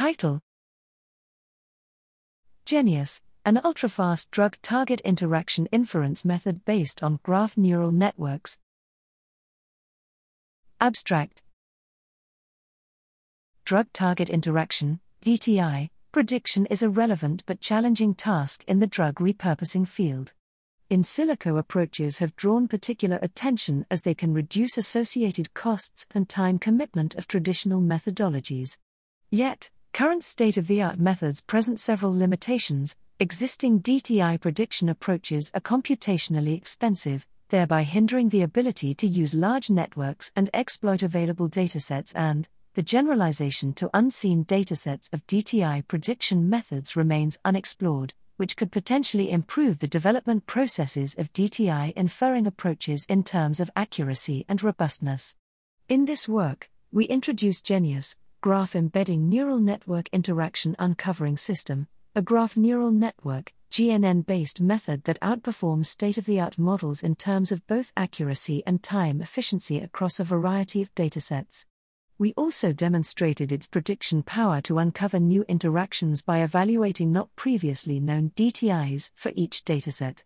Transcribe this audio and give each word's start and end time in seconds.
Title 0.00 0.40
GeNNius, 2.64 3.20
an 3.44 3.56
ultrafast 3.56 4.30
drug 4.30 4.56
target 4.62 5.02
interaction 5.02 5.66
inference 5.66 6.24
method 6.24 6.64
based 6.64 7.02
on 7.02 7.20
graph 7.22 7.58
neural 7.58 7.92
networks. 7.92 8.58
Abstract 10.80 11.42
Drug 13.66 13.92
target 13.92 14.30
interaction, 14.30 15.00
DTI, 15.20 15.90
prediction 16.12 16.64
is 16.70 16.82
a 16.82 16.88
relevant 16.88 17.44
but 17.44 17.60
challenging 17.60 18.14
task 18.14 18.64
in 18.66 18.78
the 18.78 18.86
drug 18.86 19.16
repurposing 19.16 19.86
field. 19.86 20.32
In 20.88 21.02
silico 21.02 21.58
approaches 21.58 22.20
have 22.20 22.34
drawn 22.36 22.68
particular 22.68 23.18
attention 23.20 23.84
as 23.90 24.00
they 24.00 24.14
can 24.14 24.32
reduce 24.32 24.78
associated 24.78 25.52
costs 25.52 26.06
and 26.14 26.26
time 26.26 26.58
commitment 26.58 27.16
of 27.16 27.28
traditional 27.28 27.82
methodologies. 27.82 28.78
Yet, 29.30 29.68
current 29.92 30.22
state 30.22 30.56
of 30.56 30.66
the 30.66 30.82
art 30.82 30.98
methods 30.98 31.40
present 31.40 31.80
several 31.80 32.16
limitations, 32.16 32.96
existing 33.18 33.80
DTI 33.80 34.40
prediction 34.40 34.88
approaches 34.88 35.50
are 35.54 35.60
computationally 35.60 36.56
expensive, 36.56 37.26
thereby 37.48 37.82
hindering 37.82 38.28
the 38.28 38.42
ability 38.42 38.94
to 38.94 39.06
use 39.06 39.34
large 39.34 39.68
networks 39.68 40.32
and 40.36 40.48
exploit 40.54 41.02
available 41.02 41.48
datasets 41.48 42.12
and 42.14 42.48
the 42.74 42.82
generalization 42.82 43.72
to 43.74 43.90
unseen 43.92 44.44
datasets 44.44 45.12
of 45.12 45.26
DTI 45.26 45.86
prediction 45.88 46.48
methods 46.48 46.94
remains 46.94 47.38
unexplored, 47.44 48.14
which 48.36 48.56
could 48.56 48.70
potentially 48.70 49.30
improve 49.30 49.80
the 49.80 49.88
development 49.88 50.46
processes 50.46 51.16
of 51.18 51.32
DTI 51.32 51.92
inferring 51.96 52.46
approaches 52.46 53.04
in 53.06 53.24
terms 53.24 53.58
of 53.58 53.70
accuracy 53.74 54.46
and 54.48 54.62
robustness. 54.62 55.34
In 55.88 56.04
this 56.04 56.28
work, 56.28 56.70
we 56.92 57.06
introduce 57.06 57.60
GeNNius, 57.60 58.16
Graph 58.42 58.74
Embedding 58.74 59.28
Neural 59.28 59.58
Network 59.58 60.08
Interaction 60.14 60.74
Uncovering 60.78 61.36
System, 61.36 61.88
a 62.14 62.22
graph 62.22 62.56
neural 62.56 62.90
network, 62.90 63.52
GNN 63.70 64.24
based 64.24 64.62
method 64.62 65.04
that 65.04 65.20
outperforms 65.20 65.84
state 65.84 66.16
of 66.16 66.24
the 66.24 66.40
art 66.40 66.58
models 66.58 67.02
in 67.02 67.16
terms 67.16 67.52
of 67.52 67.66
both 67.66 67.92
accuracy 67.98 68.62
and 68.66 68.82
time 68.82 69.20
efficiency 69.20 69.76
across 69.78 70.18
a 70.18 70.24
variety 70.24 70.80
of 70.80 70.94
datasets. 70.94 71.66
We 72.16 72.32
also 72.32 72.72
demonstrated 72.72 73.52
its 73.52 73.66
prediction 73.66 74.22
power 74.22 74.62
to 74.62 74.78
uncover 74.78 75.20
new 75.20 75.44
interactions 75.46 76.22
by 76.22 76.38
evaluating 76.38 77.12
not 77.12 77.28
previously 77.36 78.00
known 78.00 78.30
DTIs 78.36 79.10
for 79.16 79.32
each 79.34 79.66
dataset. 79.66 80.24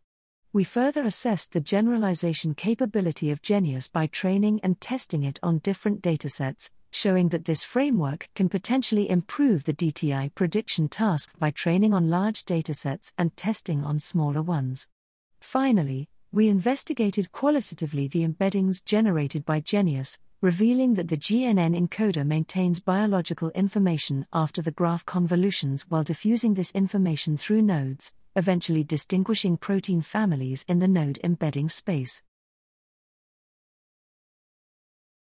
We 0.54 0.62
further 0.62 1.02
assessed 1.02 1.50
the 1.50 1.60
generalization 1.60 2.54
capability 2.54 3.32
of 3.32 3.42
GeNNius 3.42 3.90
by 3.90 4.06
training 4.06 4.60
and 4.62 4.80
testing 4.80 5.24
it 5.24 5.40
on 5.42 5.58
different 5.58 6.00
datasets, 6.00 6.70
showing 6.92 7.30
that 7.30 7.44
this 7.44 7.64
framework 7.64 8.28
can 8.36 8.48
potentially 8.48 9.10
improve 9.10 9.64
the 9.64 9.74
DTI 9.74 10.32
prediction 10.36 10.88
task 10.88 11.32
by 11.40 11.50
training 11.50 11.92
on 11.92 12.08
large 12.08 12.44
datasets 12.44 13.12
and 13.18 13.36
testing 13.36 13.82
on 13.82 13.98
smaller 13.98 14.42
ones. 14.42 14.86
Finally, 15.40 16.08
we 16.30 16.46
investigated 16.46 17.32
qualitatively 17.32 18.06
the 18.06 18.24
embeddings 18.24 18.84
generated 18.84 19.44
by 19.44 19.60
GeNNius, 19.60 20.20
revealing 20.40 20.94
that 20.94 21.08
the 21.08 21.16
GNN 21.16 21.76
encoder 21.76 22.24
maintains 22.24 22.78
biological 22.78 23.50
information 23.56 24.24
after 24.32 24.62
the 24.62 24.70
graph 24.70 25.04
convolutions 25.04 25.84
while 25.88 26.04
diffusing 26.04 26.54
this 26.54 26.70
information 26.70 27.36
through 27.36 27.62
nodes, 27.62 28.12
eventually 28.36 28.82
distinguishing 28.82 29.56
protein 29.56 30.00
families 30.00 30.64
in 30.66 30.80
the 30.80 30.88
node 30.88 31.18
embedding 31.22 31.68
space. 31.68 32.22